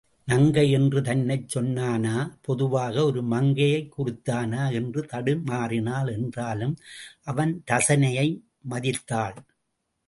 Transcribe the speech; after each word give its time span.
நங்கை 0.27 0.71
என்று 0.71 1.01
தன்னைச் 1.01 1.57
சொன்னானா 1.57 2.13
பொதுவாக 2.41 3.03
ஒரு 3.03 3.21
மங்கையக் 3.23 3.91
குறித்தானா 3.97 4.71
என்று 4.71 5.01
தடுமாறினாள் 5.03 6.11
என்றாலும் 6.11 6.75
அவன் 7.23 7.63
ரசனையை 7.71 8.27
மதித்தாள். 8.61 9.37